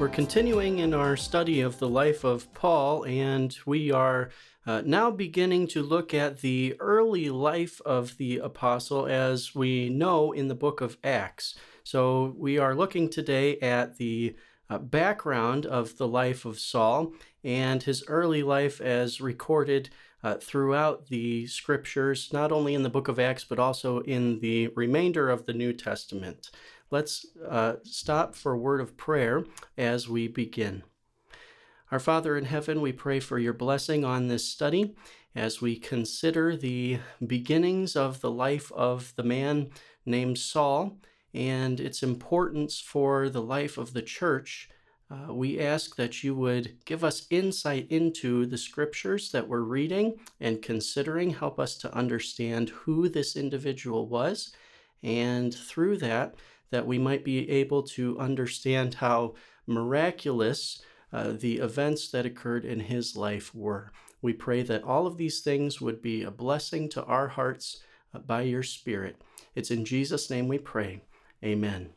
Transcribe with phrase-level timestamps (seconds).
[0.00, 4.30] We're continuing in our study of the life of Paul, and we are
[4.66, 10.32] uh, now beginning to look at the early life of the apostle as we know
[10.32, 11.54] in the book of Acts.
[11.84, 14.36] So we are looking today at the
[14.70, 17.12] uh, background of the life of Saul
[17.44, 19.90] and his early life as recorded
[20.22, 24.68] uh, throughout the scriptures, not only in the book of Acts, but also in the
[24.68, 26.50] remainder of the New Testament.
[26.90, 29.44] Let's uh, stop for a word of prayer
[29.78, 30.82] as we begin.
[31.92, 34.96] Our Father in heaven, we pray for your blessing on this study
[35.36, 39.70] as we consider the beginnings of the life of the man
[40.04, 40.98] named Saul
[41.32, 44.68] and its importance for the life of the church.
[45.08, 50.18] Uh, we ask that you would give us insight into the scriptures that we're reading
[50.40, 51.30] and considering.
[51.30, 54.52] Help us to understand who this individual was.
[55.02, 56.34] And through that,
[56.70, 59.34] that we might be able to understand how
[59.66, 63.92] miraculous uh, the events that occurred in his life were.
[64.22, 67.82] We pray that all of these things would be a blessing to our hearts
[68.14, 69.20] uh, by your Spirit.
[69.54, 71.02] It's in Jesus' name we pray.
[71.44, 71.90] Amen.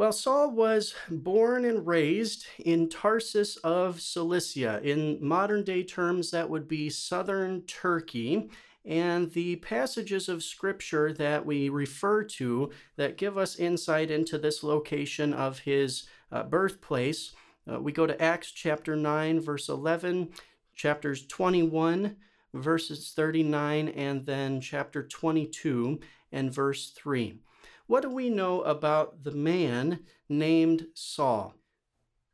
[0.00, 4.80] Well, Saul was born and raised in Tarsus of Cilicia.
[4.82, 8.48] In modern day terms, that would be southern Turkey.
[8.84, 14.62] And the passages of scripture that we refer to that give us insight into this
[14.62, 17.32] location of his uh, birthplace,
[17.70, 20.30] uh, we go to Acts chapter 9, verse 11,
[20.74, 22.16] chapters 21,
[22.54, 26.00] verses 39, and then chapter 22
[26.32, 27.38] and verse 3.
[27.86, 31.54] What do we know about the man named Saul?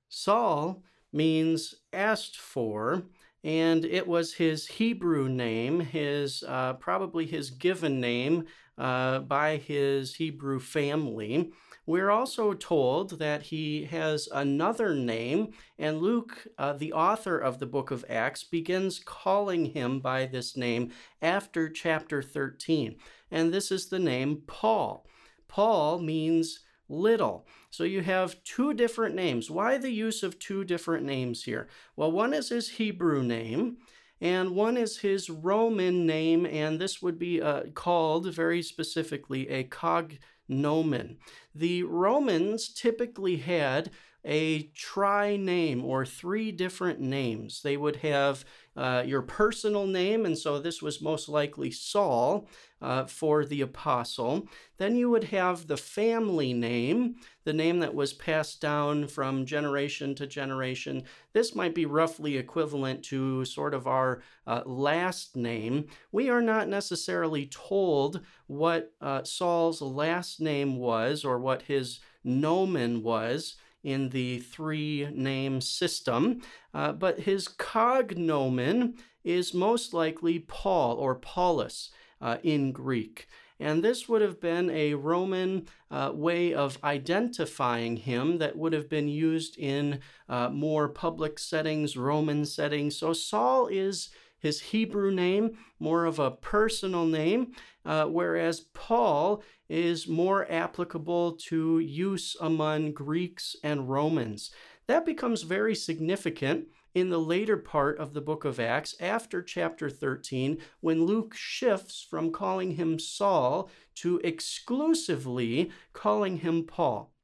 [0.08, 3.02] Saul means asked for,
[3.44, 8.44] and it was his Hebrew name, his uh, probably his given name
[8.78, 11.52] uh, by his Hebrew family.
[11.86, 17.66] We're also told that he has another name, and Luke, uh, the author of the
[17.66, 20.90] book of Acts, begins calling him by this name
[21.22, 22.96] after chapter 13.
[23.30, 25.06] And this is the name Paul.
[25.46, 27.46] Paul means little.
[27.76, 29.50] So you have two different names.
[29.50, 31.68] Why the use of two different names here?
[31.94, 33.76] Well, one is his Hebrew name,
[34.18, 39.64] and one is his Roman name, and this would be uh, called very specifically a
[39.64, 41.18] cognomen.
[41.54, 43.90] The Romans typically had
[44.24, 47.60] a tri name or three different names.
[47.60, 52.48] They would have uh, your personal name, and so this was most likely Saul
[52.82, 54.48] uh, for the apostle.
[54.76, 60.14] Then you would have the family name, the name that was passed down from generation
[60.16, 61.04] to generation.
[61.32, 65.86] This might be roughly equivalent to sort of our uh, last name.
[66.12, 73.02] We are not necessarily told what uh, Saul's last name was or what his nomen
[73.02, 76.40] was in the three name system,
[76.74, 78.94] uh, but his cognomen
[79.24, 83.26] is most likely Paul or Paulus uh, in Greek.
[83.58, 88.88] And this would have been a Roman uh, way of identifying him that would have
[88.88, 92.96] been used in uh, more public settings, Roman settings.
[92.96, 94.10] So Saul is
[94.46, 97.52] his Hebrew name, more of a personal name,
[97.84, 104.52] uh, whereas Paul is more applicable to use among Greeks and Romans.
[104.86, 109.90] That becomes very significant in the later part of the book of Acts, after chapter
[109.90, 117.15] 13, when Luke shifts from calling him Saul to exclusively calling him Paul.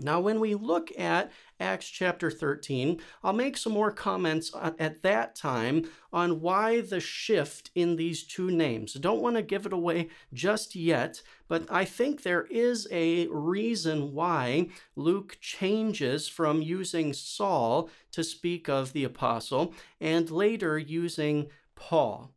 [0.00, 1.30] Now, when we look at
[1.60, 7.70] Acts chapter 13, I'll make some more comments at that time on why the shift
[7.74, 8.94] in these two names.
[8.94, 14.12] Don't want to give it away just yet, but I think there is a reason
[14.12, 22.32] why Luke changes from using Saul to speak of the apostle and later using Paul.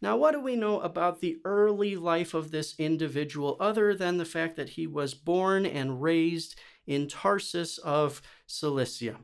[0.00, 4.24] Now, what do we know about the early life of this individual other than the
[4.24, 6.54] fact that he was born and raised
[6.88, 9.16] in Tarsus of Cilicia.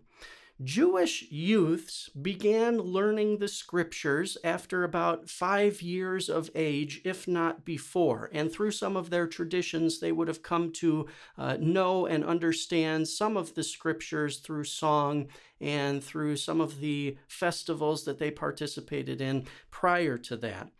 [0.63, 8.31] Jewish youths began learning the scriptures after about five years of age, if not before.
[8.33, 13.09] And through some of their traditions, they would have come to uh, know and understand
[13.09, 15.27] some of the scriptures through song
[15.61, 20.71] and through some of the festivals that they participated in prior to that.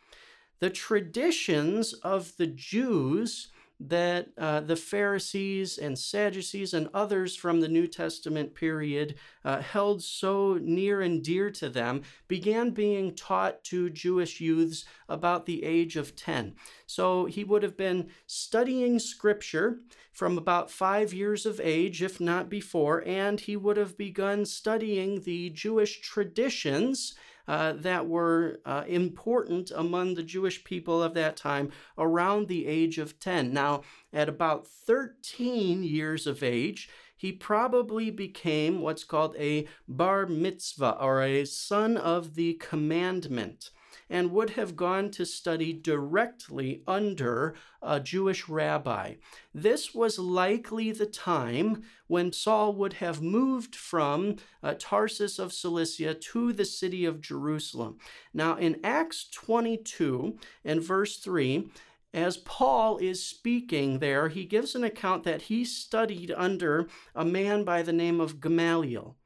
[0.61, 3.49] The traditions of the Jews
[3.81, 10.03] that uh, the Pharisees and Sadducees and others from the New Testament period uh, held
[10.03, 15.97] so near and dear to them began being taught to Jewish youths about the age
[15.97, 16.55] of 10.
[16.87, 19.81] So he would have been studying scripture
[20.13, 25.23] from about five years of age, if not before, and he would have begun studying
[25.23, 27.15] the Jewish traditions
[27.47, 32.99] uh, that were uh, important among the Jewish people of that time around the age
[32.99, 33.53] of 10.
[33.53, 33.83] Now,
[34.13, 41.23] at about 13 years of age, he probably became what's called a bar mitzvah or
[41.23, 43.71] a son of the commandment
[44.09, 49.15] and would have gone to study directly under a Jewish rabbi.
[49.55, 56.15] This was likely the time when Saul would have moved from uh, Tarsus of Cilicia
[56.15, 57.99] to the city of Jerusalem.
[58.33, 61.69] Now, in Acts 22 and verse 3,
[62.15, 67.65] as Paul is speaking there, he gives an account that he studied under a man
[67.65, 69.17] by the name of Gamaliel.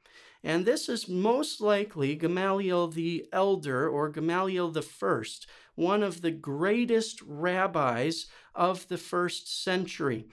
[0.43, 6.31] And this is most likely Gamaliel the elder or Gamaliel the first, one of the
[6.31, 10.26] greatest rabbis of the first century.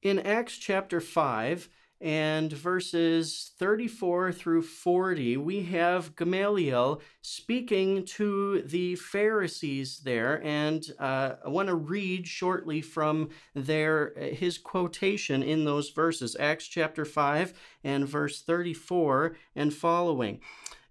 [0.00, 1.68] In Acts chapter 5,
[2.02, 10.44] and verses 34 through 40, we have Gamaliel speaking to the Pharisees there.
[10.44, 16.66] And uh, I want to read shortly from their, his quotation in those verses, Acts
[16.66, 17.54] chapter 5
[17.84, 20.40] and verse 34 and following.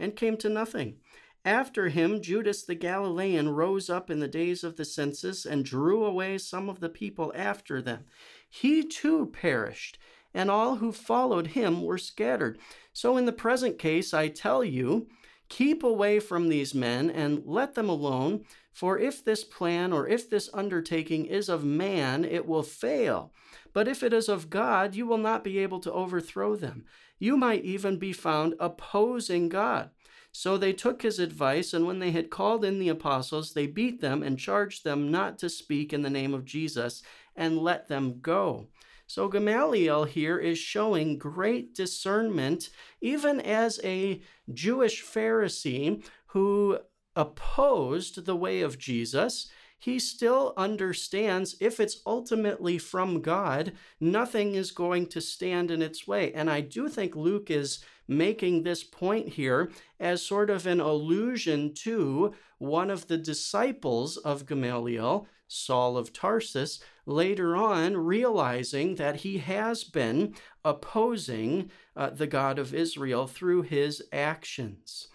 [0.00, 0.96] and came to nothing.
[1.44, 6.04] After him, Judas the Galilean rose up in the days of the census and drew
[6.04, 8.04] away some of the people after them.
[8.48, 9.98] He too perished,
[10.34, 12.58] and all who followed him were scattered.
[12.92, 15.08] So, in the present case, I tell you,
[15.48, 20.28] keep away from these men and let them alone, for if this plan or if
[20.28, 23.32] this undertaking is of man, it will fail.
[23.72, 26.84] But if it is of God, you will not be able to overthrow them.
[27.20, 29.90] You might even be found opposing God.
[30.32, 34.00] So they took his advice, and when they had called in the apostles, they beat
[34.00, 37.02] them and charged them not to speak in the name of Jesus
[37.36, 38.68] and let them go.
[39.06, 42.70] So Gamaliel here is showing great discernment,
[43.00, 44.22] even as a
[44.52, 46.78] Jewish Pharisee who
[47.16, 49.50] opposed the way of Jesus
[49.80, 56.06] he still understands if it's ultimately from God, nothing is going to stand in its
[56.06, 56.32] way.
[56.32, 61.72] And I do think Luke is making this point here as sort of an allusion
[61.72, 69.38] to one of the disciples of Gamaliel, Saul of Tarsus, later on realizing that he
[69.38, 70.34] has been
[70.64, 75.08] opposing uh, the God of Israel through his actions.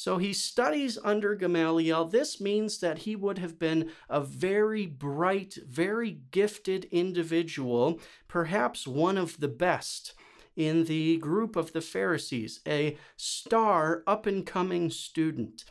[0.00, 2.06] So he studies under Gamaliel.
[2.06, 9.18] This means that he would have been a very bright, very gifted individual, perhaps one
[9.18, 10.14] of the best
[10.56, 15.66] in the group of the Pharisees, a star up and coming student.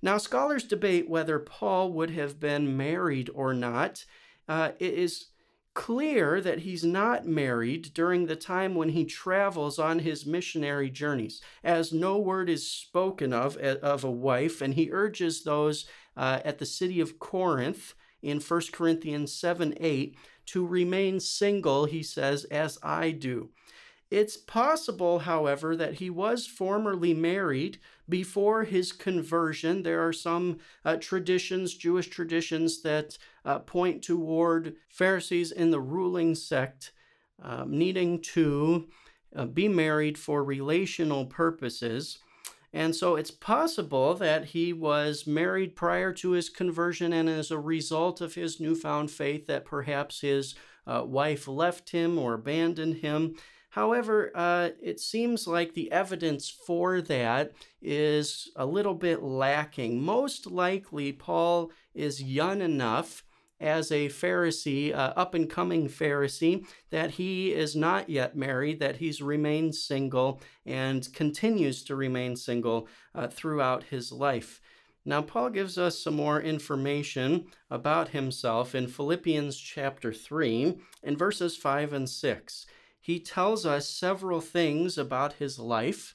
[0.00, 4.04] Now, scholars debate whether Paul would have been married or not.
[4.46, 5.31] Uh, it is
[5.74, 11.40] clear that he's not married during the time when he travels on his missionary journeys,
[11.64, 15.86] as no word is spoken of of a wife, and he urges those
[16.16, 22.02] uh, at the city of Corinth in 1 Corinthians 7 8 to remain single, he
[22.02, 23.50] says, as I do.
[24.12, 29.82] It's possible, however, that he was formerly married before his conversion.
[29.82, 33.16] There are some uh, traditions, Jewish traditions, that
[33.46, 36.92] uh, point toward Pharisees in the ruling sect
[37.42, 38.88] um, needing to
[39.34, 42.18] uh, be married for relational purposes.
[42.70, 47.58] And so it's possible that he was married prior to his conversion, and as a
[47.58, 50.54] result of his newfound faith, that perhaps his
[50.86, 53.36] uh, wife left him or abandoned him.
[53.72, 60.02] However, uh, it seems like the evidence for that is a little bit lacking.
[60.02, 63.24] Most likely, Paul is young enough
[63.58, 68.96] as a Pharisee, uh, up and coming Pharisee, that he is not yet married, that
[68.96, 74.60] he's remained single and continues to remain single uh, throughout his life.
[75.06, 81.56] Now, Paul gives us some more information about himself in Philippians chapter 3, in verses
[81.56, 82.66] 5 and 6.
[83.02, 86.14] He tells us several things about his life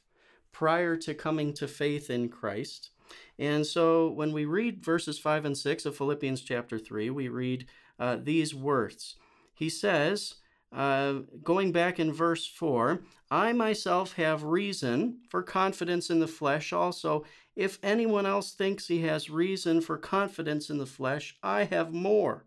[0.54, 2.92] prior to coming to faith in Christ.
[3.38, 7.68] And so when we read verses 5 and 6 of Philippians chapter 3, we read
[8.00, 9.16] uh, these words.
[9.54, 10.36] He says,
[10.72, 16.72] uh, going back in verse 4, I myself have reason for confidence in the flesh
[16.72, 17.26] also.
[17.56, 22.46] If anyone else thinks he has reason for confidence in the flesh, I have more.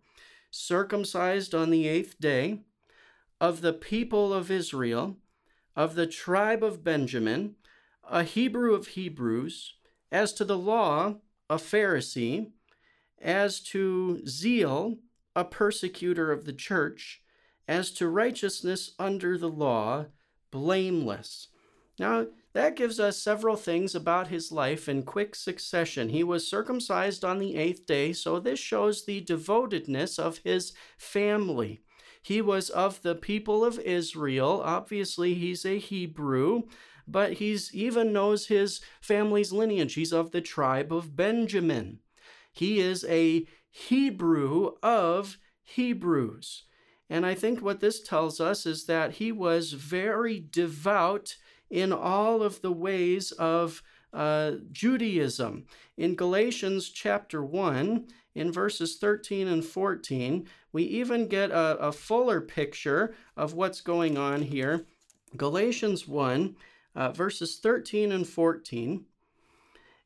[0.49, 2.61] Circumcised on the eighth day,
[3.41, 5.17] of the people of Israel,
[5.75, 7.55] of the tribe of Benjamin,
[8.07, 9.73] a Hebrew of Hebrews,
[10.11, 11.15] as to the law,
[11.49, 12.51] a Pharisee,
[13.19, 14.99] as to zeal,
[15.35, 17.23] a persecutor of the church,
[17.67, 20.05] as to righteousness under the law,
[20.51, 21.47] blameless.
[21.97, 26.09] Now, that gives us several things about his life in quick succession.
[26.09, 31.81] He was circumcised on the eighth day, so this shows the devotedness of his family.
[32.21, 34.61] He was of the people of Israel.
[34.63, 36.63] Obviously, he's a Hebrew
[37.07, 39.95] but he's even knows his family's lineage.
[39.95, 41.99] He's of the tribe of Benjamin.
[42.53, 46.63] He is a Hebrew of Hebrews.
[47.09, 51.35] And I think what this tells us is that he was very devout
[51.69, 53.81] in all of the ways of
[54.13, 55.65] uh, Judaism.
[55.97, 62.41] In Galatians chapter 1, in verses 13 and 14, we even get a, a fuller
[62.41, 64.85] picture of what's going on here.
[65.37, 66.55] Galatians 1
[66.95, 69.05] uh, verses 13 and 14,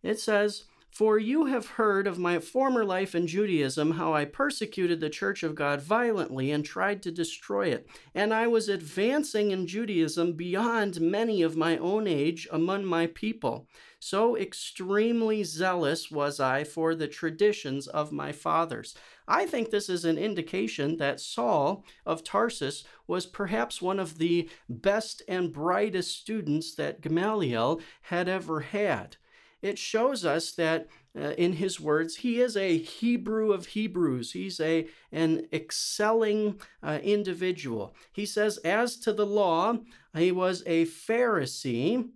[0.04, 5.00] it says, For you have heard of my former life in Judaism, how I persecuted
[5.00, 7.88] the church of God violently and tried to destroy it.
[8.14, 13.68] And I was advancing in Judaism beyond many of my own age among my people.
[14.06, 18.94] So extremely zealous was I for the traditions of my fathers.
[19.28, 24.48] I think this is an indication that Saul of Tarsus was perhaps one of the
[24.70, 29.18] best and brightest students that Gamaliel had ever had.
[29.64, 30.86] It shows us that
[31.20, 34.34] uh, in his words, he is a Hebrew of Hebrews.
[34.34, 37.96] He's a an excelling uh, individual.
[38.12, 39.80] He says, as to the law,
[40.16, 42.10] he was a Pharisee,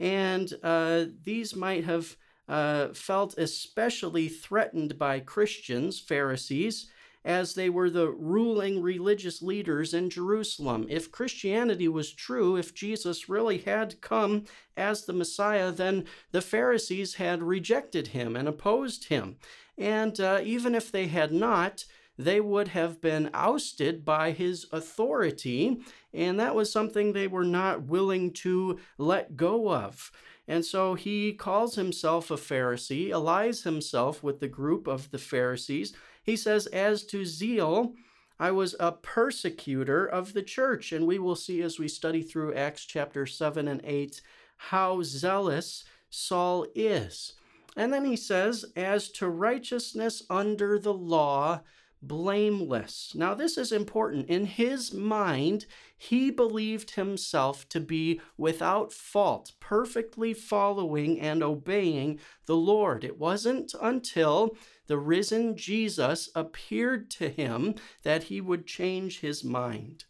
[0.00, 2.16] and uh, these might have
[2.48, 6.90] uh, felt especially threatened by Christians, Pharisees,
[7.24, 10.86] as they were the ruling religious leaders in Jerusalem.
[10.90, 14.44] If Christianity was true, if Jesus really had come
[14.76, 19.36] as the Messiah, then the Pharisees had rejected him and opposed him.
[19.78, 21.86] And uh, even if they had not,
[22.16, 25.80] they would have been ousted by his authority,
[26.12, 30.12] and that was something they were not willing to let go of.
[30.46, 35.94] And so he calls himself a Pharisee, allies himself with the group of the Pharisees.
[36.22, 37.94] He says, As to zeal,
[38.38, 40.92] I was a persecutor of the church.
[40.92, 44.20] And we will see as we study through Acts chapter 7 and 8
[44.56, 47.34] how zealous Saul is.
[47.76, 51.62] And then he says, As to righteousness under the law,
[52.06, 53.12] blameless.
[53.14, 54.28] Now, this is important.
[54.28, 62.56] In his mind, he believed himself to be without fault, perfectly following and obeying the
[62.56, 63.04] Lord.
[63.04, 64.56] It wasn't until
[64.86, 70.04] the risen Jesus appeared to him that he would change his mind.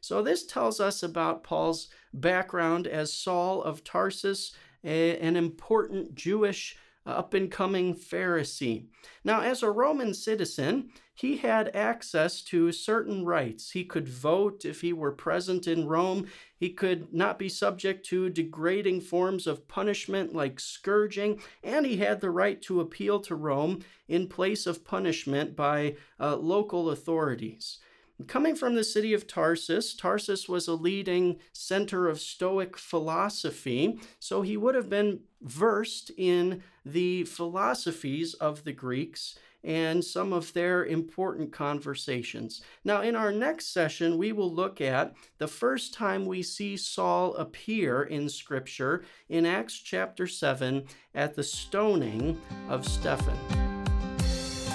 [0.00, 4.52] So, this tells us about Paul's background as Saul of Tarsus,
[4.84, 6.76] an important Jewish
[7.08, 8.86] up and coming Pharisee.
[9.24, 13.72] Now, as a Roman citizen, he had access to certain rights.
[13.72, 16.28] He could vote if he were present in Rome.
[16.56, 22.20] He could not be subject to degrading forms of punishment like scourging, and he had
[22.20, 27.78] the right to appeal to Rome in place of punishment by uh, local authorities.
[28.26, 34.42] Coming from the city of Tarsus, Tarsus was a leading center of Stoic philosophy, so
[34.42, 40.86] he would have been versed in the philosophies of the Greeks and some of their
[40.86, 42.62] important conversations.
[42.84, 47.34] Now, in our next session, we will look at the first time we see Saul
[47.34, 53.36] appear in Scripture in Acts chapter 7 at the stoning of Stephen.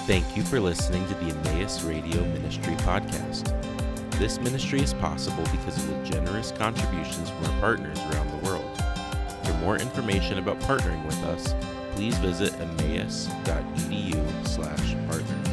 [0.06, 3.48] Thank you for listening to the Emmaus Radio Ministry podcast.
[4.18, 8.82] This ministry is possible because of the generous contributions from our partners around the world.
[9.44, 11.54] For more information about partnering with us,
[11.94, 15.43] please visit emmaus.edu/partners.